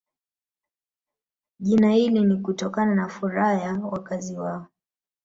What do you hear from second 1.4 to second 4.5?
Jina hili ni kutokana na furaha ya wazazi